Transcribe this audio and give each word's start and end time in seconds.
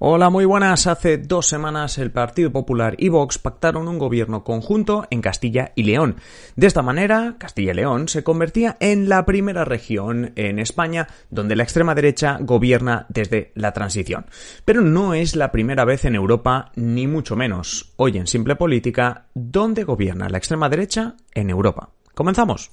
Hola, 0.00 0.30
muy 0.30 0.44
buenas. 0.44 0.86
Hace 0.86 1.18
dos 1.18 1.48
semanas 1.48 1.98
el 1.98 2.12
Partido 2.12 2.52
Popular 2.52 2.94
y 2.98 3.08
Vox 3.08 3.38
pactaron 3.38 3.88
un 3.88 3.98
gobierno 3.98 4.44
conjunto 4.44 5.08
en 5.10 5.20
Castilla 5.20 5.72
y 5.74 5.82
León. 5.82 6.18
De 6.54 6.68
esta 6.68 6.82
manera, 6.82 7.34
Castilla 7.36 7.72
y 7.72 7.74
León 7.74 8.06
se 8.06 8.22
convertía 8.22 8.76
en 8.78 9.08
la 9.08 9.26
primera 9.26 9.64
región 9.64 10.30
en 10.36 10.60
España 10.60 11.08
donde 11.30 11.56
la 11.56 11.64
extrema 11.64 11.96
derecha 11.96 12.38
gobierna 12.40 13.06
desde 13.08 13.50
la 13.56 13.72
transición. 13.72 14.26
Pero 14.64 14.82
no 14.82 15.14
es 15.14 15.34
la 15.34 15.50
primera 15.50 15.84
vez 15.84 16.04
en 16.04 16.14
Europa, 16.14 16.70
ni 16.76 17.08
mucho 17.08 17.34
menos. 17.34 17.92
Hoy 17.96 18.18
en 18.18 18.28
Simple 18.28 18.54
Política, 18.54 19.26
¿dónde 19.34 19.82
gobierna 19.82 20.28
la 20.28 20.38
extrema 20.38 20.68
derecha 20.68 21.16
en 21.34 21.50
Europa? 21.50 21.90
Comenzamos. 22.14 22.70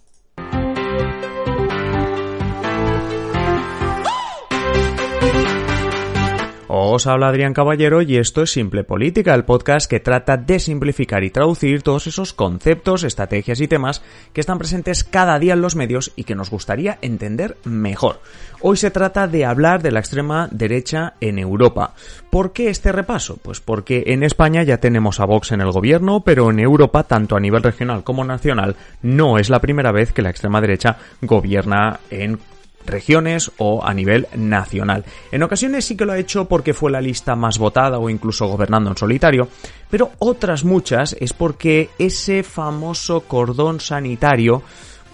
Os 6.77 7.07
habla 7.07 7.29
Adrián 7.29 7.53
Caballero 7.53 8.01
y 8.01 8.17
esto 8.17 8.41
es 8.41 8.51
Simple 8.51 8.83
Política, 8.83 9.33
el 9.33 9.45
podcast 9.45 9.89
que 9.89 10.01
trata 10.01 10.35
de 10.35 10.59
simplificar 10.59 11.23
y 11.23 11.29
traducir 11.29 11.83
todos 11.83 12.05
esos 12.05 12.33
conceptos, 12.33 13.05
estrategias 13.05 13.61
y 13.61 13.69
temas 13.69 14.03
que 14.33 14.41
están 14.41 14.57
presentes 14.57 15.05
cada 15.05 15.39
día 15.39 15.53
en 15.53 15.61
los 15.61 15.77
medios 15.77 16.11
y 16.17 16.25
que 16.25 16.35
nos 16.35 16.49
gustaría 16.49 16.97
entender 17.01 17.55
mejor. 17.63 18.19
Hoy 18.59 18.75
se 18.75 18.91
trata 18.91 19.25
de 19.25 19.45
hablar 19.45 19.81
de 19.81 19.93
la 19.93 20.01
extrema 20.01 20.49
derecha 20.51 21.13
en 21.21 21.39
Europa. 21.39 21.93
¿Por 22.29 22.51
qué 22.51 22.67
este 22.67 22.91
repaso? 22.91 23.37
Pues 23.41 23.61
porque 23.61 24.03
en 24.07 24.23
España 24.23 24.61
ya 24.63 24.81
tenemos 24.81 25.21
a 25.21 25.25
Vox 25.25 25.53
en 25.53 25.61
el 25.61 25.71
gobierno, 25.71 26.25
pero 26.25 26.49
en 26.49 26.59
Europa, 26.59 27.03
tanto 27.03 27.37
a 27.37 27.39
nivel 27.39 27.63
regional 27.63 28.03
como 28.03 28.25
nacional, 28.25 28.75
no 29.01 29.37
es 29.37 29.49
la 29.49 29.61
primera 29.61 29.93
vez 29.93 30.11
que 30.11 30.21
la 30.21 30.29
extrema 30.29 30.59
derecha 30.59 30.97
gobierna 31.21 32.01
en 32.09 32.37
regiones 32.85 33.51
o 33.57 33.85
a 33.85 33.93
nivel 33.93 34.27
nacional. 34.35 35.05
En 35.31 35.43
ocasiones 35.43 35.85
sí 35.85 35.95
que 35.95 36.05
lo 36.05 36.13
ha 36.13 36.17
hecho 36.17 36.45
porque 36.45 36.73
fue 36.73 36.91
la 36.91 37.01
lista 37.01 37.35
más 37.35 37.57
votada 37.57 37.99
o 37.99 38.09
incluso 38.09 38.47
gobernando 38.47 38.89
en 38.89 38.97
solitario, 38.97 39.47
pero 39.89 40.11
otras 40.19 40.63
muchas 40.63 41.15
es 41.19 41.33
porque 41.33 41.89
ese 41.99 42.43
famoso 42.43 43.21
cordón 43.21 43.79
sanitario 43.79 44.63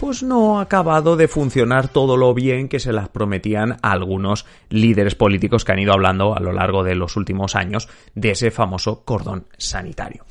pues 0.02 0.24
no 0.24 0.58
ha 0.58 0.62
acabado 0.62 1.16
de 1.16 1.28
funcionar 1.28 1.86
todo 1.86 2.16
lo 2.16 2.34
bien 2.34 2.68
que 2.68 2.80
se 2.80 2.92
las 2.92 3.08
prometían 3.08 3.76
algunos 3.82 4.46
líderes 4.68 5.14
políticos 5.14 5.64
que 5.64 5.70
han 5.70 5.78
ido 5.78 5.92
hablando 5.92 6.34
a 6.36 6.40
lo 6.40 6.52
largo 6.52 6.82
de 6.82 6.96
los 6.96 7.16
últimos 7.16 7.54
años 7.54 7.88
de 8.16 8.32
ese 8.32 8.50
famoso 8.50 9.04
cordón 9.04 9.46
sanitario. 9.58 10.24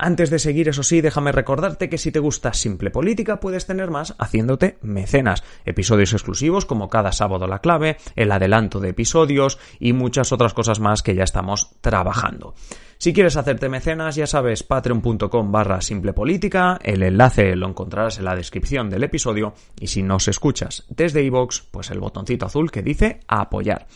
Antes 0.00 0.30
de 0.30 0.38
seguir, 0.38 0.68
eso 0.68 0.84
sí, 0.84 1.00
déjame 1.00 1.32
recordarte 1.32 1.88
que 1.88 1.98
si 1.98 2.12
te 2.12 2.20
gusta 2.20 2.52
Simple 2.52 2.90
Política 2.90 3.40
puedes 3.40 3.66
tener 3.66 3.90
más 3.90 4.14
haciéndote 4.18 4.78
mecenas, 4.80 5.42
episodios 5.64 6.12
exclusivos 6.12 6.66
como 6.66 6.88
cada 6.88 7.10
sábado 7.10 7.48
la 7.48 7.58
clave, 7.58 7.96
el 8.14 8.30
adelanto 8.30 8.78
de 8.78 8.90
episodios 8.90 9.58
y 9.80 9.94
muchas 9.94 10.30
otras 10.30 10.54
cosas 10.54 10.78
más 10.78 11.02
que 11.02 11.16
ya 11.16 11.24
estamos 11.24 11.70
trabajando. 11.80 12.54
Si 13.00 13.12
quieres 13.12 13.36
hacerte 13.36 13.68
mecenas, 13.68 14.16
ya 14.16 14.26
sabes, 14.26 14.64
patreon.com 14.64 15.52
barra 15.52 15.80
simple 15.80 16.12
política, 16.12 16.80
el 16.82 17.04
enlace 17.04 17.54
lo 17.54 17.68
encontrarás 17.68 18.18
en 18.18 18.24
la 18.24 18.34
descripción 18.34 18.90
del 18.90 19.04
episodio 19.04 19.54
y 19.78 19.86
si 19.86 20.02
nos 20.02 20.26
escuchas 20.26 20.84
desde 20.88 21.22
iVoox, 21.22 21.60
pues 21.70 21.92
el 21.92 22.00
botoncito 22.00 22.46
azul 22.46 22.72
que 22.72 22.82
dice 22.82 23.20
apoyar. 23.28 23.86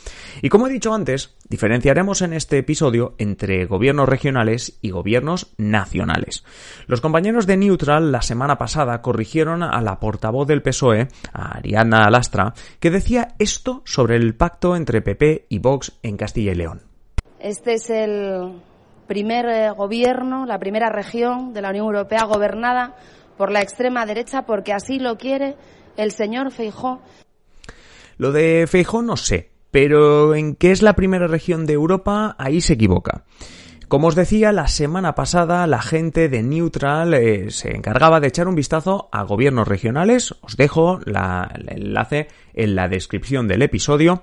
Y 0.41 0.49
como 0.50 0.69
he 0.69 0.72
dicho 0.72 0.94
antes, 0.94 1.34
diferenciaremos 1.49 2.22
en 2.22 2.32
este 2.32 2.59
episodio 2.59 3.16
entre 3.19 3.66
gobiernos 3.66 4.09
regionales 4.09 4.78
y 4.81 4.91
gobiernos 4.91 5.53
nacionales. 5.59 6.44
Los 6.87 7.00
compañeros 7.00 7.49
de 7.49 7.56
Neutral 7.56 8.12
la 8.12 8.22
semana 8.22 8.56
pasada 8.56 9.03
corrigieron 9.03 9.65
a 9.65 9.81
la 9.81 9.99
portavoz 9.99 10.47
del 10.47 10.62
PSOE, 10.62 11.09
a 11.32 11.56
Ariadna 11.56 12.05
Alastra, 12.05 12.55
que 12.78 12.93
decía 12.93 13.34
esto 13.41 13.82
sobre 13.84 14.15
el 14.15 14.37
pacto 14.37 14.76
entre 14.76 15.03
PP 15.03 15.47
y 15.49 15.59
Vox 15.59 15.99
en 16.05 16.16
Castilla 16.16 16.53
y 16.53 16.55
León. 16.55 16.82
Este 17.41 17.75
es 17.75 17.91
el 17.91 18.62
primer 19.12 19.45
eh, 19.45 19.71
gobierno, 19.73 20.47
la 20.47 20.59
primera 20.59 20.89
región 20.89 21.53
de 21.53 21.61
la 21.61 21.69
Unión 21.69 21.84
Europea 21.84 22.25
gobernada 22.25 22.97
por 23.37 23.53
la 23.53 23.61
extrema 23.61 24.06
derecha 24.06 24.47
porque 24.47 24.73
así 24.73 24.99
lo 24.99 25.19
quiere 25.19 25.55
el 25.99 26.12
señor 26.12 26.50
Feijó. 26.50 27.03
Lo 28.17 28.33
de 28.33 28.67
Feijó 28.67 29.03
no 29.03 29.19
sé, 29.19 29.50
pero 29.71 30.34
en 30.34 30.55
qué 30.55 30.71
es 30.71 30.81
la 30.81 30.95
primera 30.95 31.27
región 31.27 31.67
de 31.67 31.75
Europa, 31.75 32.34
ahí 32.39 32.62
se 32.62 32.73
equivoca. 32.73 33.25
Como 33.87 34.06
os 34.06 34.15
decía, 34.15 34.50
la 34.50 34.67
semana 34.67 35.15
pasada 35.15 35.67
la 35.67 35.83
gente 35.83 36.31
de 36.31 36.43
Neutral 36.43 37.12
eh, 37.12 37.50
se 37.50 37.77
encargaba 37.77 38.19
de 38.19 38.29
echar 38.29 38.49
un 38.49 38.55
vistazo 38.55 39.11
a 39.12 39.25
gobiernos 39.25 39.69
regionales. 39.69 40.34
Os 40.41 40.56
dejo 40.56 41.00
el 41.05 41.69
enlace 41.69 42.29
en 42.55 42.77
la 42.77 42.89
descripción 42.89 43.47
del 43.47 43.61
episodio 43.61 44.23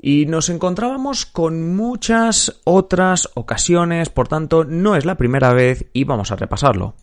y 0.00 0.26
nos 0.26 0.48
encontrábamos 0.48 1.26
con 1.26 1.74
muchas 1.74 2.60
otras 2.64 3.30
ocasiones, 3.34 4.08
por 4.10 4.28
tanto 4.28 4.64
no 4.64 4.96
es 4.96 5.04
la 5.04 5.16
primera 5.16 5.52
vez 5.52 5.86
y 5.92 6.04
vamos 6.04 6.30
a 6.30 6.36
repasarlo. 6.36 6.94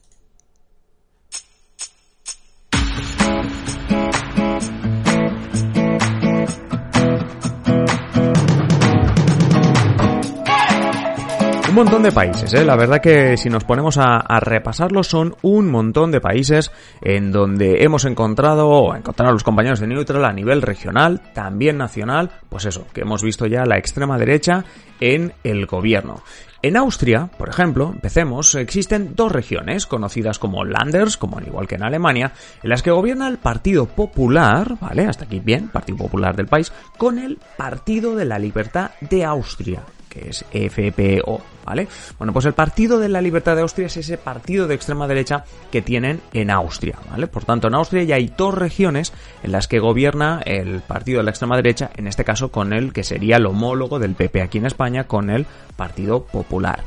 Un 11.75 11.83
montón 11.83 12.03
de 12.03 12.13
países, 12.13 12.53
¿eh? 12.53 12.63
la 12.63 12.77
verdad 12.77 13.01
que 13.01 13.35
si 13.35 13.49
nos 13.49 13.65
ponemos 13.65 13.97
a, 13.97 14.15
a 14.15 14.39
repasarlo 14.39 15.03
son 15.03 15.35
un 15.41 15.69
montón 15.69 16.09
de 16.09 16.21
países 16.21 16.71
en 17.01 17.33
donde 17.33 17.83
hemos 17.83 18.05
encontrado 18.05 18.69
o 18.69 18.95
encontrado 18.95 19.31
a 19.31 19.33
los 19.33 19.43
compañeros 19.43 19.81
de 19.81 19.87
Neutral 19.87 20.23
a 20.23 20.31
nivel 20.31 20.61
regional, 20.61 21.21
también 21.33 21.77
nacional, 21.77 22.31
pues 22.47 22.63
eso, 22.63 22.87
que 22.93 23.01
hemos 23.01 23.21
visto 23.23 23.45
ya 23.45 23.65
la 23.65 23.77
extrema 23.77 24.17
derecha 24.17 24.63
en 25.01 25.33
el 25.43 25.65
gobierno. 25.65 26.23
En 26.61 26.77
Austria, 26.77 27.29
por 27.37 27.49
ejemplo, 27.49 27.91
empecemos, 27.93 28.55
existen 28.55 29.13
dos 29.13 29.33
regiones 29.33 29.85
conocidas 29.85 30.39
como 30.39 30.63
Landers, 30.63 31.17
como 31.17 31.39
al 31.39 31.47
igual 31.47 31.67
que 31.67 31.75
en 31.75 31.83
Alemania, 31.83 32.31
en 32.63 32.69
las 32.69 32.83
que 32.83 32.91
gobierna 32.91 33.27
el 33.27 33.37
Partido 33.37 33.85
Popular, 33.85 34.77
¿vale? 34.79 35.07
Hasta 35.07 35.25
aquí 35.25 35.41
bien, 35.41 35.67
Partido 35.67 35.97
Popular 35.97 36.37
del 36.37 36.47
país, 36.47 36.71
con 36.97 37.19
el 37.19 37.37
Partido 37.57 38.15
de 38.15 38.23
la 38.23 38.39
Libertad 38.39 38.91
de 39.01 39.25
Austria, 39.25 39.83
es 40.15 40.45
FPO, 40.51 41.41
¿vale? 41.65 41.87
Bueno, 42.17 42.33
pues 42.33 42.45
el 42.45 42.53
Partido 42.53 42.99
de 42.99 43.09
la 43.09 43.21
Libertad 43.21 43.55
de 43.55 43.61
Austria 43.61 43.87
es 43.87 43.97
ese 43.97 44.17
partido 44.17 44.67
de 44.67 44.75
extrema 44.75 45.07
derecha 45.07 45.43
que 45.71 45.81
tienen 45.81 46.21
en 46.33 46.51
Austria, 46.51 46.97
¿vale? 47.09 47.27
Por 47.27 47.45
tanto, 47.45 47.67
en 47.67 47.75
Austria 47.75 48.03
ya 48.03 48.15
hay 48.15 48.31
dos 48.35 48.53
regiones 48.53 49.13
en 49.43 49.51
las 49.51 49.67
que 49.67 49.79
gobierna 49.79 50.41
el 50.45 50.81
partido 50.81 51.19
de 51.19 51.23
la 51.23 51.31
extrema 51.31 51.55
derecha, 51.55 51.91
en 51.95 52.07
este 52.07 52.23
caso 52.23 52.51
con 52.51 52.73
el 52.73 52.93
que 52.93 53.03
sería 53.03 53.37
el 53.37 53.45
homólogo 53.45 53.99
del 53.99 54.15
PP 54.15 54.41
aquí 54.41 54.57
en 54.57 54.65
España, 54.65 55.05
con 55.05 55.29
el 55.29 55.45
Partido 55.75 56.23
Popular. 56.23 56.83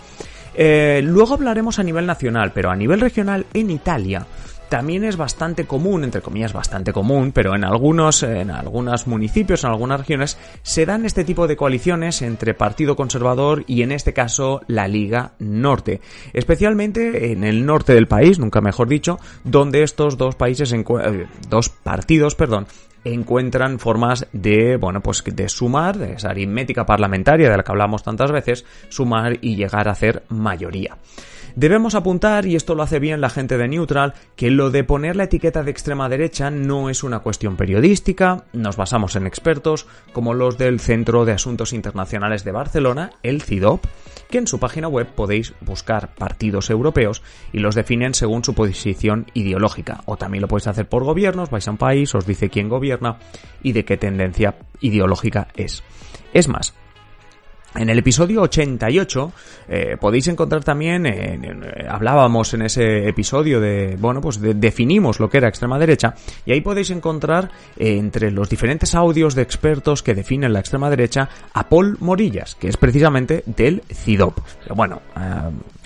Eh, 0.55 1.03
luego 1.05 1.34
hablaremos 1.34 1.78
a 1.78 1.84
nivel 1.84 2.06
nacional, 2.06 2.53
pero 2.53 2.71
a 2.71 2.77
nivel 2.77 3.00
regional 3.00 3.47
en 3.55 3.71
Italia 3.71 4.27
también 4.69 5.05
es 5.05 5.17
bastante 5.17 5.67
común, 5.67 6.05
entre 6.05 6.23
comillas 6.23 6.53
bastante 6.53 6.93
común, 6.93 7.33
pero 7.33 7.55
en 7.55 7.65
algunos, 7.65 8.23
en 8.23 8.51
algunos 8.51 9.06
municipios, 9.06 9.65
en 9.65 9.71
algunas 9.71 10.01
regiones, 10.01 10.39
se 10.62 10.87
dan 10.87 11.05
este 11.05 11.25
tipo 11.25 11.47
de 11.47 11.56
coaliciones 11.56 12.23
entre 12.23 12.55
Partido 12.55 12.97
Conservador 12.97 13.65
y 13.67 13.83
en 13.83 13.93
este 13.93 14.12
caso 14.12 14.61
la 14.67 14.88
Liga 14.88 15.32
Norte. 15.38 16.00
Especialmente 16.32 17.32
en 17.32 17.44
el 17.44 17.65
norte 17.67 17.94
del 17.94 18.09
país, 18.09 18.38
nunca 18.38 18.61
mejor 18.61 18.88
dicho, 18.88 19.19
donde 19.44 19.82
estos 19.82 20.17
dos 20.17 20.35
países, 20.35 20.73
eh, 20.73 21.26
dos 21.49 21.69
partidos, 21.69 22.35
perdón, 22.35 22.67
encuentran 23.05 23.79
formas 23.79 24.26
de, 24.32 24.76
bueno, 24.76 25.00
pues 25.00 25.23
de 25.25 25.49
sumar, 25.49 25.99
de 25.99 26.15
esa 26.15 26.31
aritmética 26.31 26.85
parlamentaria 26.85 27.50
de 27.50 27.56
la 27.56 27.62
que 27.62 27.73
hablamos 27.73 28.03
tantas 28.03 28.32
veces, 28.32 28.65
sumar 28.88 29.38
y 29.41 29.56
llegar 29.56 29.88
a 29.88 29.93
hacer 29.93 30.25
mayoría. 30.29 30.97
Debemos 31.56 31.95
apuntar, 31.95 32.47
y 32.47 32.56
esto 32.56 32.75
lo 32.75 32.83
hace 32.83 32.99
bien 32.99 33.21
la 33.21 33.31
gente 33.31 33.59
de 33.59 33.69
Neutral, 33.69 34.15
que 34.37 34.50
lo 34.50 34.71
de 34.71 34.85
poner 34.85 35.17
la 35.17 35.25
etiqueta 35.25 35.62
de 35.62 35.71
extrema 35.71 36.09
derecha 36.09 36.50
no 36.50 36.91
es 36.91 37.03
una 37.03 37.21
cuestión 37.21 37.56
periodística, 37.56 38.45
nos 38.53 38.77
basamos 38.77 39.17
en 39.17 39.27
expertos 39.27 39.87
como 40.12 40.35
los 40.35 40.59
del 40.59 40.81
Centro 40.81 41.25
de 41.25 41.33
Asuntos 41.33 41.73
Internacionales 41.73 42.45
de 42.45 42.53
Barcelona, 42.53 43.11
el 43.23 43.43
CIDOP, 43.43 43.85
que 44.31 44.39
en 44.39 44.47
su 44.47 44.59
página 44.59 44.89
web 44.89 45.09
podéis 45.15 45.55
buscar 45.61 46.15
partidos 46.15 46.71
europeos 46.71 47.23
y 47.53 47.59
los 47.59 47.75
definen 47.75 48.15
según 48.15 48.44
su 48.44 48.55
posición 48.55 49.27
ideológica. 49.35 50.03
O 50.05 50.17
también 50.17 50.43
lo 50.43 50.49
podéis 50.49 50.67
hacer 50.69 50.89
por 50.89 51.05
gobiernos, 51.05 51.51
vais 51.51 51.67
a 51.67 51.71
un 51.71 51.79
país, 51.79 52.15
os 52.15 52.27
dice 52.27 52.51
quién 52.51 52.69
gobierna 52.69 53.19
y 53.62 53.73
de 53.73 53.85
qué 53.85 53.97
tendencia 53.97 54.56
ideológica 54.81 55.49
es. 55.56 55.83
Es 56.35 56.49
más, 56.49 56.75
En 57.75 57.91
el 57.91 57.99
episodio 57.99 58.43
88 58.43 59.32
eh, 59.69 59.97
podéis 60.00 60.26
encontrar 60.29 60.65
también, 60.65 61.05
eh, 61.05 61.87
hablábamos 61.88 62.55
en 62.55 62.62
ese 62.62 63.06
episodio 63.06 63.61
de, 63.61 63.97
bueno, 64.00 64.23
pues 64.23 64.41
definimos 64.41 65.20
lo 65.20 65.29
que 65.29 65.37
era 65.37 65.49
extrema 65.49 65.79
derecha 65.79 66.15
y 66.47 66.53
ahí 66.53 66.62
podéis 66.62 66.91
encontrar 66.91 67.50
eh, 67.76 67.97
entre 67.99 68.31
los 68.31 68.49
diferentes 68.49 68.94
audios 68.94 69.35
de 69.35 69.43
expertos 69.43 70.03
que 70.03 70.15
definen 70.15 70.55
la 70.55 70.61
extrema 70.61 70.88
derecha 70.88 71.29
a 71.53 71.69
Paul 71.69 71.99
Morillas, 72.00 72.55
que 72.55 72.69
es 72.69 72.79
precisamente 72.79 73.43
del 73.44 73.82
CIDOP. 73.93 74.41
bueno, 74.75 75.03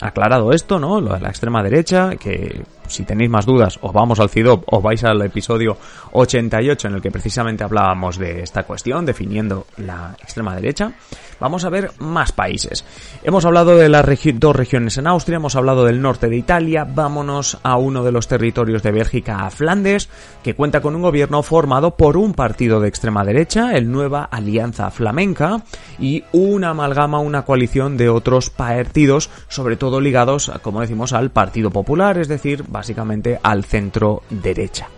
aclarado 0.00 0.52
esto, 0.52 0.78
¿no? 0.78 1.00
Lo 1.00 1.14
de 1.14 1.20
la 1.20 1.30
extrema 1.30 1.62
derecha, 1.62 2.16
que 2.16 2.62
si 2.86 3.04
tenéis 3.04 3.30
más 3.30 3.46
dudas, 3.46 3.78
os 3.82 3.92
vamos 3.92 4.20
al 4.20 4.30
CIDOP, 4.30 4.64
os 4.66 4.82
vais 4.82 5.02
al 5.04 5.22
episodio 5.22 5.76
88 6.12 6.88
en 6.88 6.94
el 6.94 7.02
que 7.02 7.10
precisamente 7.10 7.64
hablábamos 7.64 8.18
de 8.18 8.42
esta 8.42 8.64
cuestión, 8.64 9.06
definiendo 9.06 9.66
la 9.76 10.16
extrema 10.22 10.54
derecha. 10.54 10.92
Vamos 11.40 11.64
a 11.64 11.70
ver 11.70 11.90
más 11.98 12.30
países. 12.30 12.84
Hemos 13.24 13.44
hablado 13.44 13.76
de 13.76 13.88
las 13.88 14.06
dos 14.34 14.54
regiones 14.54 14.96
en 14.98 15.08
Austria, 15.08 15.36
hemos 15.36 15.56
hablado 15.56 15.84
del 15.84 16.00
norte 16.00 16.28
de 16.28 16.36
Italia, 16.36 16.84
vámonos 16.84 17.58
a 17.64 17.76
uno 17.76 18.04
de 18.04 18.12
los 18.12 18.28
territorios 18.28 18.82
de 18.82 18.92
Bélgica, 18.92 19.44
a 19.44 19.50
Flandes, 19.50 20.08
que 20.44 20.54
cuenta 20.54 20.80
con 20.80 20.94
un 20.94 21.02
gobierno 21.02 21.42
formado 21.42 21.96
por 21.96 22.16
un 22.16 22.34
partido 22.34 22.80
de 22.80 22.88
extrema 22.88 23.24
derecha, 23.24 23.72
el 23.72 23.90
Nueva 23.90 24.22
Alianza 24.24 24.90
Flamenca, 24.92 25.64
y 25.98 26.22
una 26.30 26.70
amalgama, 26.70 27.18
una 27.18 27.42
coalición 27.42 27.96
de 27.96 28.08
otros 28.08 28.50
partidos, 28.50 29.30
sobre 29.48 29.76
todo 29.76 30.00
ligados, 30.00 30.52
como 30.62 30.80
decimos, 30.80 31.12
al 31.12 31.30
Partido 31.30 31.70
Popular, 31.70 32.18
es 32.18 32.28
decir, 32.28 32.62
básicamente 32.72 33.38
al 33.42 33.64
centro 33.64 34.22
derecha. 34.30 34.88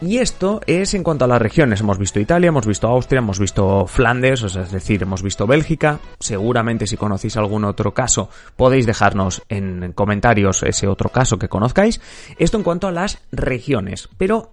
Y 0.00 0.18
esto 0.18 0.60
es 0.66 0.92
en 0.92 1.02
cuanto 1.02 1.24
a 1.24 1.28
las 1.28 1.40
regiones. 1.40 1.80
Hemos 1.80 1.98
visto 1.98 2.20
Italia, 2.20 2.48
hemos 2.48 2.66
visto 2.66 2.88
Austria, 2.88 3.18
hemos 3.18 3.38
visto 3.38 3.86
Flandes, 3.86 4.42
es 4.42 4.70
decir, 4.70 5.02
hemos 5.02 5.22
visto 5.22 5.46
Bélgica. 5.46 5.98
Seguramente 6.20 6.86
si 6.86 6.98
conocéis 6.98 7.38
algún 7.38 7.64
otro 7.64 7.94
caso 7.94 8.28
podéis 8.54 8.84
dejarnos 8.84 9.42
en 9.48 9.92
comentarios 9.94 10.62
ese 10.62 10.88
otro 10.88 11.08
caso 11.08 11.38
que 11.38 11.48
conozcáis. 11.48 12.02
Esto 12.38 12.58
en 12.58 12.64
cuanto 12.64 12.86
a 12.86 12.92
las 12.92 13.18
regiones. 13.32 14.10
Pero 14.18 14.52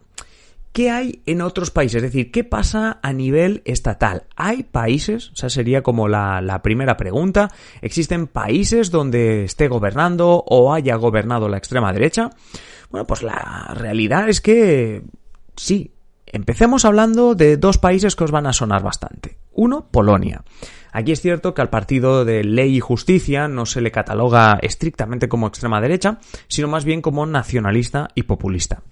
¿Qué 0.73 0.89
hay 0.89 1.21
en 1.25 1.41
otros 1.41 1.69
países? 1.69 1.97
Es 1.97 2.03
decir, 2.03 2.31
¿qué 2.31 2.45
pasa 2.45 2.99
a 3.01 3.11
nivel 3.11 3.61
estatal? 3.65 4.23
¿Hay 4.37 4.63
países? 4.63 5.31
O 5.31 5.35
sea, 5.35 5.49
sería 5.49 5.83
como 5.83 6.07
la, 6.07 6.39
la, 6.39 6.61
primera 6.61 6.95
pregunta. 6.95 7.49
¿Existen 7.81 8.27
países 8.27 8.89
donde 8.89 9.43
esté 9.43 9.67
gobernando 9.67 10.45
o 10.47 10.73
haya 10.73 10.95
gobernado 10.95 11.49
la 11.49 11.57
extrema 11.57 11.91
derecha? 11.91 12.29
Bueno, 12.89 13.05
pues 13.05 13.21
la 13.21 13.73
realidad 13.75 14.29
es 14.29 14.39
que 14.39 15.03
sí. 15.57 15.91
Empecemos 16.25 16.85
hablando 16.85 17.35
de 17.35 17.57
dos 17.57 17.77
países 17.77 18.15
que 18.15 18.23
os 18.23 18.31
van 18.31 18.47
a 18.47 18.53
sonar 18.53 18.81
bastante. 18.81 19.39
Uno, 19.51 19.89
Polonia. 19.91 20.45
Aquí 20.93 21.11
es 21.11 21.19
cierto 21.19 21.53
que 21.53 21.61
al 21.61 21.69
partido 21.69 22.23
de 22.23 22.45
ley 22.45 22.77
y 22.77 22.79
justicia 22.79 23.49
no 23.49 23.65
se 23.65 23.81
le 23.81 23.91
cataloga 23.91 24.57
estrictamente 24.61 25.27
como 25.27 25.47
extrema 25.47 25.81
derecha, 25.81 26.19
sino 26.47 26.69
más 26.69 26.85
bien 26.85 27.01
como 27.01 27.25
nacionalista 27.25 28.07
y 28.15 28.23
populista 28.23 28.83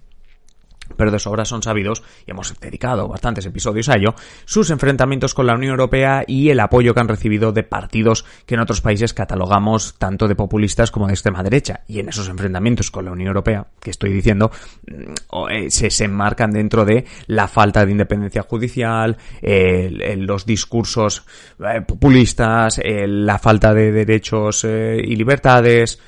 pero 0.96 1.10
de 1.10 1.18
sobra 1.18 1.44
son 1.44 1.62
sabidos, 1.62 2.02
y 2.26 2.30
hemos 2.30 2.58
dedicado 2.58 3.08
bastantes 3.08 3.46
episodios 3.46 3.88
a 3.88 3.96
ello, 3.96 4.14
sus 4.44 4.70
enfrentamientos 4.70 5.34
con 5.34 5.46
la 5.46 5.54
Unión 5.54 5.72
Europea 5.72 6.24
y 6.26 6.50
el 6.50 6.60
apoyo 6.60 6.94
que 6.94 7.00
han 7.00 7.08
recibido 7.08 7.52
de 7.52 7.62
partidos 7.62 8.24
que 8.46 8.54
en 8.54 8.60
otros 8.60 8.80
países 8.80 9.14
catalogamos 9.14 9.94
tanto 9.98 10.28
de 10.28 10.34
populistas 10.34 10.90
como 10.90 11.06
de 11.06 11.14
extrema 11.14 11.42
derecha. 11.42 11.80
Y 11.86 12.00
en 12.00 12.08
esos 12.08 12.28
enfrentamientos 12.28 12.90
con 12.90 13.04
la 13.04 13.12
Unión 13.12 13.28
Europea, 13.28 13.66
que 13.80 13.90
estoy 13.90 14.12
diciendo, 14.12 14.50
mm, 14.86 15.48
eh, 15.50 15.70
se, 15.70 15.90
se 15.90 16.04
enmarcan 16.04 16.50
dentro 16.50 16.84
de 16.84 17.04
la 17.26 17.48
falta 17.48 17.84
de 17.84 17.92
independencia 17.92 18.42
judicial, 18.42 19.16
los 19.40 20.46
discursos 20.46 21.24
eh, 21.58 21.82
populistas, 21.82 22.80
la 22.84 23.38
falta 23.38 23.74
de 23.74 23.92
derechos 23.92 24.64
eh, 24.64 25.00
y 25.02 25.16
libertades, 25.16 26.00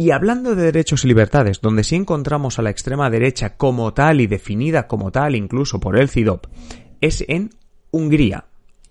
y 0.00 0.12
hablando 0.12 0.54
de 0.54 0.62
derechos 0.62 1.04
y 1.04 1.08
libertades, 1.08 1.60
donde 1.60 1.84
sí 1.84 1.94
encontramos 1.94 2.58
a 2.58 2.62
la 2.62 2.70
extrema 2.70 3.10
derecha 3.10 3.58
como 3.58 3.92
tal 3.92 4.22
y 4.22 4.26
definida 4.26 4.86
como 4.86 5.12
tal 5.12 5.36
incluso 5.36 5.78
por 5.78 5.98
el 5.98 6.08
CIDOP, 6.08 6.46
es 7.02 7.22
en 7.28 7.50
Hungría. 7.90 8.46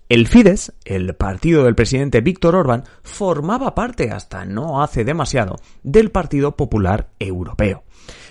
El 0.10 0.26
Fidesz, 0.26 0.74
el 0.86 1.14
partido 1.14 1.66
del 1.66 1.76
presidente 1.76 2.22
Víctor 2.22 2.56
Orbán, 2.56 2.84
formaba 3.04 3.76
parte 3.76 4.10
hasta 4.10 4.44
no 4.44 4.82
hace 4.82 5.06
demasiado 5.06 5.58
del 5.84 6.10
Partido 6.10 6.56
Popular 6.56 7.10
Europeo. 7.20 7.84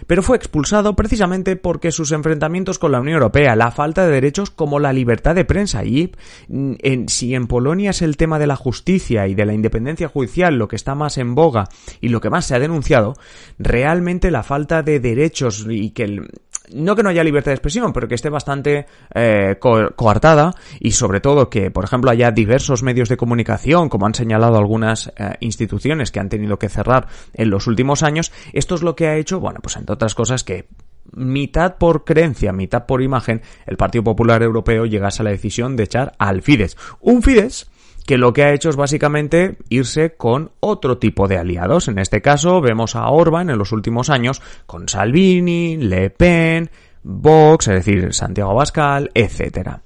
Pero 0.08 0.24
fue 0.24 0.36
expulsado 0.36 0.96
precisamente 0.96 1.54
porque 1.54 1.92
sus 1.92 2.10
enfrentamientos 2.10 2.80
con 2.80 2.90
la 2.90 3.00
Unión 3.00 3.14
Europea, 3.14 3.54
la 3.54 3.70
falta 3.70 4.04
de 4.04 4.12
derechos 4.12 4.50
como 4.50 4.80
la 4.80 4.92
libertad 4.92 5.36
de 5.36 5.44
prensa 5.44 5.84
y 5.84 6.10
mm, 6.48 7.06
si 7.06 7.36
en 7.36 7.46
Polonia 7.46 7.90
es 7.90 8.02
el 8.02 8.16
tema 8.16 8.40
de 8.40 8.48
la 8.48 8.56
justicia 8.56 9.28
y 9.28 9.36
de 9.36 9.46
la 9.46 9.54
independencia 9.54 10.08
judicial 10.08 10.56
lo 10.56 10.66
que 10.66 10.74
está 10.74 10.96
más 10.96 11.16
en 11.16 11.36
boga 11.36 11.68
y 12.00 12.08
lo 12.08 12.20
que 12.20 12.30
más 12.30 12.46
se 12.46 12.56
ha 12.56 12.58
denunciado, 12.58 13.14
realmente 13.56 14.32
la 14.32 14.42
falta 14.42 14.82
de 14.82 14.98
derechos 14.98 15.64
y 15.68 15.90
que 15.90 16.02
el, 16.02 16.28
no 16.72 16.96
que 16.96 17.02
no 17.02 17.10
haya 17.10 17.24
libertad 17.24 17.50
de 17.50 17.56
expresión, 17.56 17.92
pero 17.92 18.08
que 18.08 18.14
esté 18.14 18.30
bastante 18.30 18.86
eh, 19.14 19.56
coartada 19.60 20.54
y 20.80 20.92
sobre 20.92 21.20
todo 21.20 21.50
que, 21.50 21.70
por 21.70 21.84
ejemplo, 21.84 22.10
haya 22.10 22.30
diversos 22.30 22.82
medios 22.82 23.08
de 23.08 23.16
comunicación, 23.16 23.88
como 23.88 24.06
han 24.06 24.14
señalado 24.14 24.58
algunas 24.58 25.12
eh, 25.16 25.34
instituciones 25.40 26.10
que 26.10 26.20
han 26.20 26.28
tenido 26.28 26.58
que 26.58 26.68
cerrar 26.68 27.08
en 27.34 27.50
los 27.50 27.66
últimos 27.66 28.02
años, 28.02 28.32
esto 28.52 28.74
es 28.74 28.82
lo 28.82 28.96
que 28.96 29.08
ha 29.08 29.16
hecho, 29.16 29.40
bueno, 29.40 29.60
pues 29.62 29.76
entre 29.76 29.94
otras 29.94 30.14
cosas 30.14 30.44
que 30.44 30.68
mitad 31.12 31.76
por 31.76 32.04
creencia, 32.04 32.52
mitad 32.52 32.86
por 32.86 33.02
imagen, 33.02 33.42
el 33.66 33.76
Partido 33.76 34.04
Popular 34.04 34.42
Europeo 34.42 34.84
llegase 34.84 35.22
a 35.22 35.24
la 35.24 35.30
decisión 35.30 35.76
de 35.76 35.84
echar 35.84 36.12
al 36.18 36.42
Fidesz. 36.42 36.76
Un 37.00 37.22
Fidesz 37.22 37.70
que 38.08 38.16
lo 38.16 38.32
que 38.32 38.42
ha 38.42 38.54
hecho 38.54 38.70
es 38.70 38.76
básicamente 38.76 39.58
irse 39.68 40.14
con 40.16 40.50
otro 40.60 40.96
tipo 40.96 41.28
de 41.28 41.36
aliados. 41.36 41.88
En 41.88 41.98
este 41.98 42.22
caso 42.22 42.62
vemos 42.62 42.96
a 42.96 43.06
Orban 43.10 43.50
en 43.50 43.58
los 43.58 43.70
últimos 43.70 44.08
años 44.08 44.40
con 44.64 44.88
Salvini, 44.88 45.76
Le 45.76 46.08
Pen, 46.08 46.70
Vox, 47.02 47.68
es 47.68 47.84
decir, 47.84 48.14
Santiago 48.14 48.54
Bascal, 48.54 49.10
etc. 49.12 49.80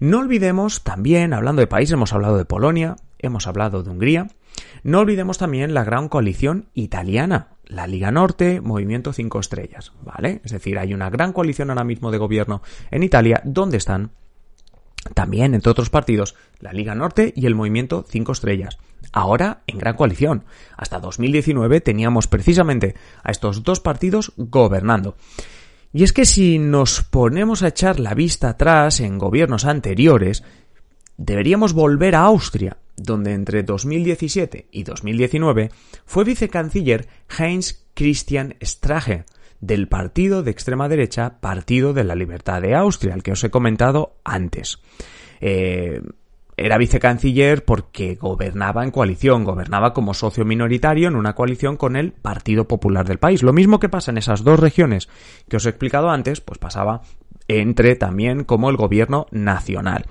No 0.00 0.18
olvidemos 0.18 0.84
también, 0.84 1.32
hablando 1.32 1.60
de 1.60 1.66
países, 1.66 1.94
hemos 1.94 2.12
hablado 2.12 2.36
de 2.36 2.44
Polonia, 2.44 2.96
hemos 3.18 3.46
hablado 3.46 3.82
de 3.82 3.88
Hungría, 3.88 4.26
no 4.82 4.98
olvidemos 4.98 5.38
también 5.38 5.72
la 5.72 5.82
gran 5.82 6.10
coalición 6.10 6.66
italiana, 6.74 7.56
la 7.64 7.86
Liga 7.86 8.10
Norte, 8.10 8.60
Movimiento 8.60 9.14
5 9.14 9.40
Estrellas, 9.40 9.92
¿vale? 10.04 10.42
Es 10.44 10.52
decir, 10.52 10.78
hay 10.78 10.92
una 10.92 11.08
gran 11.08 11.32
coalición 11.32 11.70
ahora 11.70 11.84
mismo 11.84 12.10
de 12.10 12.18
gobierno 12.18 12.60
en 12.90 13.02
Italia 13.02 13.40
donde 13.46 13.78
están 13.78 14.10
también, 15.14 15.54
entre 15.54 15.70
otros 15.70 15.90
partidos, 15.90 16.34
la 16.60 16.72
Liga 16.72 16.94
Norte 16.94 17.32
y 17.36 17.46
el 17.46 17.54
Movimiento 17.54 18.04
5 18.08 18.32
Estrellas. 18.32 18.78
Ahora 19.12 19.62
en 19.66 19.78
gran 19.78 19.96
coalición. 19.96 20.44
Hasta 20.76 21.00
2019 21.00 21.80
teníamos 21.80 22.28
precisamente 22.28 22.94
a 23.22 23.30
estos 23.30 23.62
dos 23.62 23.80
partidos 23.80 24.32
gobernando. 24.36 25.16
Y 25.92 26.04
es 26.04 26.12
que 26.12 26.24
si 26.24 26.58
nos 26.58 27.02
ponemos 27.02 27.62
a 27.62 27.68
echar 27.68 28.00
la 28.00 28.14
vista 28.14 28.50
atrás 28.50 29.00
en 29.00 29.18
gobiernos 29.18 29.66
anteriores, 29.66 30.42
deberíamos 31.18 31.74
volver 31.74 32.14
a 32.14 32.22
Austria, 32.22 32.78
donde 32.96 33.34
entre 33.34 33.62
2017 33.62 34.68
y 34.70 34.84
2019 34.84 35.70
fue 36.06 36.24
vicecanciller 36.24 37.08
Heinz 37.38 37.84
Christian 37.94 38.54
Strache, 38.62 39.24
del 39.62 39.88
partido 39.88 40.42
de 40.42 40.50
extrema 40.50 40.88
derecha 40.88 41.38
Partido 41.40 41.94
de 41.94 42.04
la 42.04 42.16
Libertad 42.16 42.60
de 42.60 42.74
Austria, 42.74 43.14
el 43.14 43.22
que 43.22 43.32
os 43.32 43.44
he 43.44 43.50
comentado 43.50 44.16
antes. 44.24 44.80
Eh, 45.40 46.02
era 46.56 46.78
vicecanciller 46.78 47.64
porque 47.64 48.16
gobernaba 48.16 48.84
en 48.84 48.90
coalición, 48.90 49.44
gobernaba 49.44 49.94
como 49.94 50.14
socio 50.14 50.44
minoritario 50.44 51.08
en 51.08 51.16
una 51.16 51.34
coalición 51.34 51.76
con 51.76 51.96
el 51.96 52.12
Partido 52.12 52.68
Popular 52.68 53.06
del 53.06 53.18
país. 53.18 53.42
Lo 53.42 53.52
mismo 53.52 53.80
que 53.80 53.88
pasa 53.88 54.10
en 54.10 54.18
esas 54.18 54.44
dos 54.44 54.60
regiones 54.60 55.08
que 55.48 55.56
os 55.56 55.64
he 55.64 55.70
explicado 55.70 56.10
antes, 56.10 56.40
pues 56.40 56.58
pasaba 56.58 57.02
entre 57.60 57.96
también 57.96 58.44
como 58.44 58.70
el 58.70 58.76
gobierno 58.76 59.26
nacional. 59.30 60.06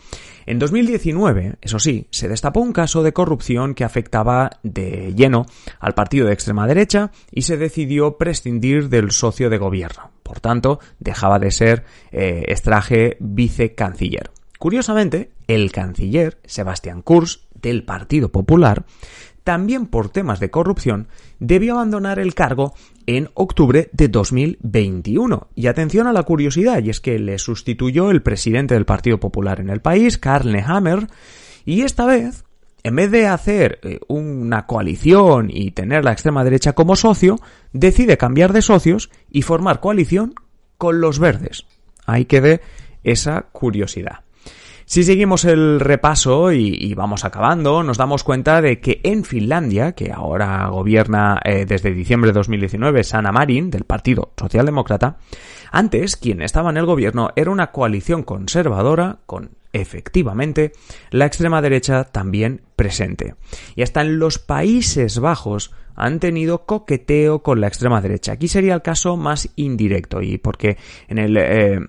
En 0.45 0.59
2019, 0.59 1.55
eso 1.61 1.79
sí, 1.79 2.07
se 2.09 2.27
destapó 2.27 2.61
un 2.61 2.73
caso 2.73 3.03
de 3.03 3.13
corrupción 3.13 3.75
que 3.75 3.83
afectaba 3.83 4.49
de 4.63 5.13
lleno 5.15 5.45
al 5.79 5.93
partido 5.93 6.27
de 6.27 6.33
extrema 6.33 6.67
derecha 6.67 7.11
y 7.31 7.43
se 7.43 7.57
decidió 7.57 8.17
prescindir 8.17 8.89
del 8.89 9.11
socio 9.11 9.49
de 9.49 9.57
gobierno. 9.57 10.11
Por 10.23 10.39
tanto, 10.39 10.79
dejaba 10.99 11.39
de 11.39 11.51
ser 11.51 11.83
eh, 12.11 12.45
Estraje 12.47 13.17
vicecanciller. 13.19 14.31
Curiosamente, 14.57 15.31
el 15.47 15.71
canciller 15.71 16.39
Sebastián 16.45 17.01
Kurz 17.01 17.47
del 17.53 17.83
Partido 17.83 18.31
Popular 18.31 18.85
también 19.43 19.87
por 19.87 20.09
temas 20.09 20.39
de 20.39 20.51
corrupción, 20.51 21.07
debió 21.39 21.73
abandonar 21.73 22.19
el 22.19 22.33
cargo 22.33 22.73
en 23.07 23.29
octubre 23.33 23.89
de 23.91 24.07
2021. 24.07 25.47
Y 25.55 25.67
atención 25.67 26.07
a 26.07 26.13
la 26.13 26.23
curiosidad, 26.23 26.81
y 26.83 26.89
es 26.89 26.99
que 26.99 27.19
le 27.19 27.37
sustituyó 27.39 28.11
el 28.11 28.21
presidente 28.21 28.73
del 28.73 28.85
Partido 28.85 29.19
Popular 29.19 29.59
en 29.59 29.69
el 29.69 29.81
país, 29.81 30.17
Karl 30.17 30.51
Nehammer, 30.51 31.07
y 31.65 31.81
esta 31.81 32.05
vez, 32.05 32.43
en 32.83 32.95
vez 32.95 33.11
de 33.11 33.27
hacer 33.27 33.79
eh, 33.83 33.99
una 34.07 34.65
coalición 34.65 35.49
y 35.49 35.71
tener 35.71 36.03
la 36.03 36.11
extrema 36.11 36.43
derecha 36.43 36.73
como 36.73 36.95
socio, 36.95 37.37
decide 37.73 38.17
cambiar 38.17 38.53
de 38.53 38.61
socios 38.61 39.09
y 39.29 39.41
formar 39.41 39.79
coalición 39.79 40.33
con 40.77 41.01
los 41.01 41.19
verdes. 41.19 41.65
Ahí 42.05 42.25
quede 42.25 42.61
esa 43.03 43.43
curiosidad. 43.51 44.21
Si 44.91 45.05
seguimos 45.05 45.45
el 45.45 45.79
repaso 45.79 46.51
y, 46.51 46.93
vamos 46.95 47.23
acabando, 47.23 47.81
nos 47.81 47.97
damos 47.97 48.25
cuenta 48.25 48.61
de 48.61 48.81
que 48.81 48.99
en 49.05 49.23
Finlandia, 49.23 49.93
que 49.93 50.11
ahora 50.11 50.67
gobierna 50.67 51.39
eh, 51.45 51.65
desde 51.65 51.93
diciembre 51.93 52.31
de 52.31 52.33
2019 52.33 53.05
Sanna 53.05 53.31
Marin, 53.31 53.69
del 53.69 53.85
Partido 53.85 54.33
Socialdemócrata, 54.37 55.15
antes 55.71 56.17
quien 56.17 56.41
estaba 56.41 56.71
en 56.71 56.75
el 56.75 56.85
gobierno 56.85 57.29
era 57.37 57.51
una 57.51 57.71
coalición 57.71 58.23
conservadora 58.23 59.19
con 59.25 59.51
efectivamente 59.71 60.73
la 61.09 61.25
extrema 61.25 61.61
derecha 61.61 62.03
también 62.03 62.59
presente. 62.75 63.35
Y 63.77 63.83
hasta 63.83 64.01
en 64.01 64.19
los 64.19 64.39
Países 64.39 65.19
Bajos 65.19 65.71
han 65.95 66.19
tenido 66.19 66.65
coqueteo 66.65 67.43
con 67.43 67.61
la 67.61 67.67
extrema 67.67 68.01
derecha. 68.01 68.33
Aquí 68.33 68.49
sería 68.49 68.73
el 68.73 68.81
caso 68.81 69.15
más 69.15 69.49
indirecto 69.55 70.21
y 70.21 70.37
porque 70.37 70.75
en 71.07 71.17
el 71.17 71.37
eh, 71.37 71.79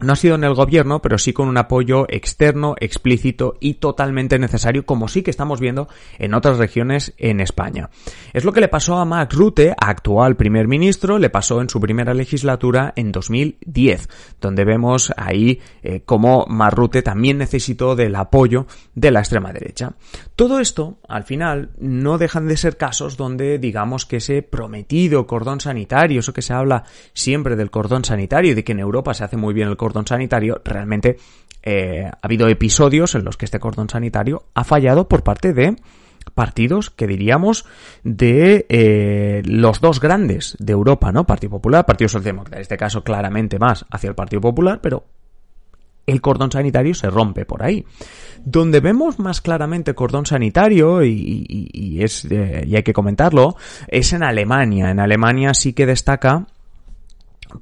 no 0.00 0.12
ha 0.12 0.16
sido 0.16 0.34
en 0.34 0.44
el 0.44 0.54
gobierno, 0.54 1.02
pero 1.02 1.18
sí 1.18 1.32
con 1.32 1.48
un 1.48 1.58
apoyo 1.58 2.06
externo, 2.08 2.74
explícito 2.80 3.56
y 3.60 3.74
totalmente 3.74 4.38
necesario, 4.38 4.86
como 4.86 5.08
sí 5.08 5.22
que 5.22 5.30
estamos 5.30 5.60
viendo 5.60 5.88
en 6.18 6.34
otras 6.34 6.58
regiones 6.58 7.14
en 7.18 7.40
España. 7.40 7.90
Es 8.32 8.44
lo 8.44 8.52
que 8.52 8.60
le 8.60 8.68
pasó 8.68 8.96
a 8.96 9.04
Max 9.04 9.34
Rutte, 9.34 9.74
actual 9.76 10.36
primer 10.36 10.68
ministro, 10.68 11.18
le 11.18 11.30
pasó 11.30 11.60
en 11.60 11.68
su 11.68 11.80
primera 11.80 12.14
legislatura 12.14 12.92
en 12.96 13.12
2010, 13.12 14.08
donde 14.40 14.64
vemos 14.64 15.12
ahí 15.16 15.60
eh, 15.82 16.02
cómo 16.04 16.46
Max 16.48 16.74
Rutte 16.74 17.02
también 17.02 17.38
necesitó 17.38 17.96
del 17.96 18.16
apoyo 18.16 18.66
de 18.94 19.10
la 19.10 19.20
extrema 19.20 19.52
derecha. 19.52 19.92
Todo 20.36 20.60
esto, 20.60 20.98
al 21.08 21.24
final, 21.24 21.70
no 21.78 22.18
dejan 22.18 22.48
de 22.48 22.56
ser 22.56 22.76
casos 22.76 23.16
donde 23.16 23.58
digamos 23.58 24.06
que 24.06 24.16
ese 24.16 24.42
prometido 24.42 25.26
cordón 25.26 25.60
sanitario, 25.60 26.20
eso 26.20 26.32
que 26.32 26.42
se 26.42 26.54
habla 26.54 26.84
siempre 27.12 27.56
del 27.56 27.70
cordón 27.70 28.04
sanitario 28.04 28.52
y 28.52 28.54
de 28.54 28.64
que 28.64 28.72
en 28.72 28.80
Europa 28.80 29.14
se 29.14 29.24
hace 29.24 29.36
muy 29.36 29.52
bien 29.52 29.68
el 29.68 29.76
cordón 29.76 29.89
cordón 29.90 30.06
sanitario, 30.06 30.60
realmente 30.64 31.18
eh, 31.64 32.04
ha 32.06 32.18
habido 32.22 32.46
episodios 32.48 33.16
en 33.16 33.24
los 33.24 33.36
que 33.36 33.44
este 33.44 33.58
cordón 33.58 33.88
sanitario 33.88 34.44
ha 34.54 34.62
fallado 34.62 35.08
por 35.08 35.24
parte 35.24 35.52
de 35.52 35.74
partidos 36.34 36.90
que 36.90 37.08
diríamos 37.08 37.64
de 38.04 38.66
eh, 38.68 39.42
los 39.44 39.80
dos 39.80 40.00
grandes 40.00 40.56
de 40.60 40.72
Europa, 40.72 41.10
¿no? 41.10 41.26
Partido 41.26 41.50
Popular, 41.50 41.86
Partido 41.86 42.08
Socialdemócrata, 42.08 42.56
en 42.56 42.62
este 42.62 42.76
caso 42.76 43.02
claramente 43.02 43.58
más 43.58 43.84
hacia 43.90 44.08
el 44.08 44.14
Partido 44.14 44.40
Popular, 44.40 44.78
pero 44.80 45.04
el 46.06 46.20
cordón 46.20 46.52
sanitario 46.52 46.94
se 46.94 47.10
rompe 47.10 47.44
por 47.44 47.64
ahí. 47.64 47.84
Donde 48.44 48.78
vemos 48.78 49.18
más 49.18 49.40
claramente 49.40 49.94
cordón 49.94 50.24
sanitario, 50.24 51.02
y, 51.02 51.98
es, 52.00 52.26
eh, 52.30 52.64
y 52.64 52.76
hay 52.76 52.82
que 52.82 52.92
comentarlo, 52.92 53.56
es 53.88 54.12
en 54.12 54.22
Alemania. 54.22 54.90
En 54.90 55.00
Alemania 55.00 55.52
sí 55.52 55.72
que 55.72 55.86
destaca 55.86 56.46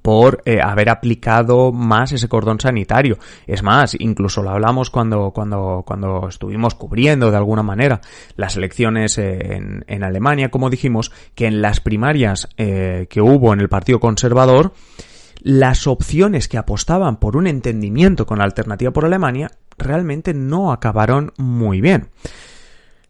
por 0.02 0.42
eh, 0.44 0.60
haber 0.62 0.90
aplicado 0.90 1.72
más 1.72 2.12
ese 2.12 2.28
cordón 2.28 2.60
sanitario. 2.60 3.18
Es 3.46 3.62
más, 3.62 3.96
incluso 3.98 4.42
lo 4.42 4.50
hablamos 4.50 4.90
cuando, 4.90 5.30
cuando, 5.30 5.82
cuando 5.86 6.28
estuvimos 6.28 6.74
cubriendo 6.74 7.30
de 7.30 7.36
alguna 7.36 7.62
manera 7.62 8.00
las 8.36 8.56
elecciones 8.56 9.18
eh, 9.18 9.56
en, 9.56 9.84
en, 9.86 10.04
Alemania, 10.04 10.50
como 10.50 10.70
dijimos, 10.70 11.12
que 11.34 11.46
en 11.46 11.62
las 11.62 11.80
primarias 11.80 12.48
eh, 12.56 13.06
que 13.10 13.20
hubo 13.20 13.52
en 13.52 13.60
el 13.60 13.68
Partido 13.68 14.00
Conservador, 14.00 14.72
las 15.40 15.86
opciones 15.86 16.48
que 16.48 16.58
apostaban 16.58 17.16
por 17.16 17.36
un 17.36 17.46
entendimiento 17.46 18.26
con 18.26 18.38
la 18.38 18.44
alternativa 18.44 18.90
por 18.90 19.04
Alemania 19.04 19.50
realmente 19.76 20.34
no 20.34 20.72
acabaron 20.72 21.32
muy 21.38 21.80
bien. 21.80 22.08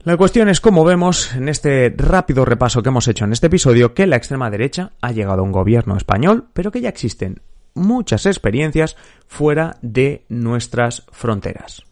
La 0.09 0.17
cuestión 0.17 0.49
es, 0.49 0.63
como 0.63 0.87
vemos 0.87 1.35
en 1.35 1.51
este 1.51 1.93
rápido 1.95 2.47
repaso 2.47 2.83
que 2.83 2.89
hemos 2.89 3.07
hecho 3.09 3.27
en 3.27 3.35
este 3.35 3.49
episodio, 3.49 3.93
que 3.93 4.07
la 4.07 4.17
extrema 4.17 4.49
derecha 4.49 4.93
ha 5.03 5.13
llegado 5.13 5.41
a 5.41 5.45
un 5.45 5.53
gobierno 5.53 5.99
español, 5.99 6.47
pero 6.55 6.71
que 6.71 6.81
ya 6.81 6.89
existen 6.89 7.43
muchas 7.75 8.25
experiencias 8.25 8.97
fuera 9.27 9.77
de 9.83 10.25
nuestras 10.31 11.05
fronteras. 11.13 11.85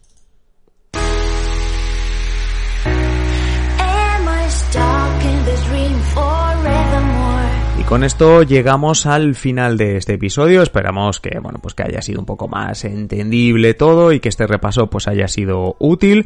Y 7.79 7.83
con 7.83 8.03
esto 8.03 8.41
llegamos 8.41 9.05
al 9.05 9.35
final 9.35 9.77
de 9.77 9.97
este 9.97 10.15
episodio. 10.15 10.63
Esperamos 10.63 11.19
que, 11.19 11.37
bueno, 11.37 11.59
pues 11.61 11.75
que 11.75 11.83
haya 11.83 12.01
sido 12.01 12.19
un 12.21 12.25
poco 12.25 12.47
más 12.47 12.83
entendible 12.83 13.75
todo 13.75 14.11
y 14.11 14.19
que 14.19 14.29
este 14.29 14.47
repaso 14.47 14.89
pues 14.89 15.07
haya 15.07 15.27
sido 15.27 15.75
útil. 15.77 16.25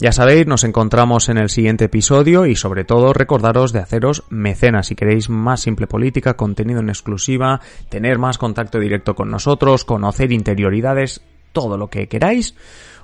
Ya 0.00 0.12
sabéis, 0.12 0.46
nos 0.46 0.64
encontramos 0.64 1.28
en 1.28 1.36
el 1.36 1.50
siguiente 1.50 1.84
episodio 1.84 2.46
y 2.46 2.56
sobre 2.56 2.84
todo 2.84 3.12
recordaros 3.12 3.70
de 3.74 3.80
haceros 3.80 4.24
mecenas. 4.30 4.86
Si 4.86 4.94
queréis 4.94 5.28
más 5.28 5.60
simple 5.60 5.86
política, 5.86 6.38
contenido 6.38 6.80
en 6.80 6.88
exclusiva, 6.88 7.60
tener 7.90 8.18
más 8.18 8.38
contacto 8.38 8.78
directo 8.78 9.14
con 9.14 9.30
nosotros, 9.30 9.84
conocer 9.84 10.32
interioridades, 10.32 11.20
todo 11.52 11.76
lo 11.76 11.90
que 11.90 12.08
queráis 12.08 12.54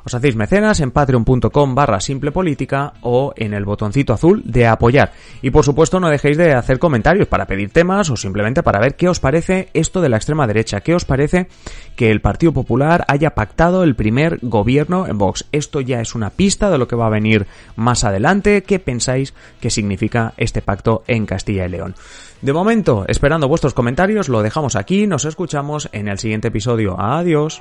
os 0.06 0.14
hacéis 0.14 0.36
mecenas 0.36 0.78
en 0.78 0.92
patreon.com 0.92 1.74
barra 1.74 1.98
simple 1.98 2.30
política 2.30 2.92
o 3.00 3.34
en 3.36 3.52
el 3.52 3.64
botoncito 3.64 4.12
azul 4.12 4.40
de 4.44 4.68
apoyar. 4.68 5.12
Y 5.42 5.50
por 5.50 5.64
supuesto 5.64 5.98
no 5.98 6.08
dejéis 6.08 6.36
de 6.36 6.54
hacer 6.54 6.78
comentarios 6.78 7.26
para 7.26 7.46
pedir 7.46 7.70
temas 7.70 8.08
o 8.10 8.16
simplemente 8.16 8.62
para 8.62 8.78
ver 8.78 8.94
qué 8.94 9.08
os 9.08 9.18
parece 9.18 9.68
esto 9.74 10.00
de 10.00 10.08
la 10.08 10.16
extrema 10.16 10.46
derecha, 10.46 10.80
qué 10.80 10.94
os 10.94 11.04
parece 11.04 11.48
que 11.96 12.12
el 12.12 12.20
Partido 12.20 12.52
Popular 12.52 13.04
haya 13.08 13.34
pactado 13.34 13.82
el 13.82 13.96
primer 13.96 14.38
gobierno 14.42 15.08
en 15.08 15.18
Vox. 15.18 15.46
Esto 15.50 15.80
ya 15.80 16.00
es 16.00 16.14
una 16.14 16.30
pista 16.30 16.70
de 16.70 16.78
lo 16.78 16.86
que 16.86 16.94
va 16.94 17.06
a 17.06 17.10
venir 17.10 17.48
más 17.74 18.04
adelante. 18.04 18.62
¿Qué 18.62 18.78
pensáis 18.78 19.34
que 19.60 19.70
significa 19.70 20.34
este 20.36 20.62
pacto 20.62 21.02
en 21.08 21.26
Castilla 21.26 21.66
y 21.66 21.70
León? 21.70 21.96
De 22.42 22.52
momento, 22.52 23.06
esperando 23.08 23.48
vuestros 23.48 23.74
comentarios, 23.74 24.28
lo 24.28 24.42
dejamos 24.42 24.76
aquí, 24.76 25.08
nos 25.08 25.24
escuchamos 25.24 25.88
en 25.90 26.06
el 26.06 26.18
siguiente 26.20 26.48
episodio. 26.48 27.00
Adiós. 27.00 27.60